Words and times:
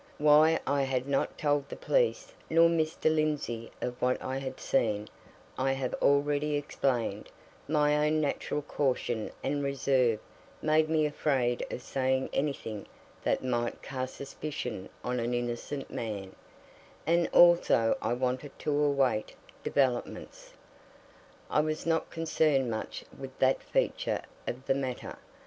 Why 0.17 0.59
I 0.65 0.81
had 0.81 1.07
not 1.07 1.37
told 1.37 1.69
the 1.69 1.75
police 1.75 2.33
nor 2.49 2.67
Mr. 2.69 3.03
Lindsey 3.15 3.69
of 3.81 4.01
what 4.01 4.19
I 4.19 4.39
had 4.39 4.59
seen, 4.59 5.07
I 5.59 5.73
have 5.73 5.93
already 6.01 6.55
explained 6.55 7.29
my 7.67 8.07
own 8.07 8.19
natural 8.19 8.63
caution 8.63 9.29
and 9.43 9.63
reserve 9.63 10.19
made 10.59 10.89
me 10.89 11.05
afraid 11.05 11.63
of 11.69 11.83
saying 11.83 12.31
anything 12.33 12.87
that 13.23 13.43
might 13.43 13.83
cast 13.83 14.15
suspicion 14.15 14.89
on 15.03 15.19
an 15.19 15.35
innocent 15.35 15.91
man; 15.91 16.35
and 17.05 17.27
also 17.31 17.95
I 18.01 18.13
wanted 18.13 18.57
to 18.57 18.71
await 18.71 19.35
developments. 19.63 20.53
I 21.47 21.59
was 21.59 21.85
not 21.85 22.09
concerned 22.09 22.71
much 22.71 23.05
with 23.19 23.37
that 23.37 23.61
feature 23.61 24.23
of 24.47 24.65
the 24.65 24.73
matter. 24.73 25.19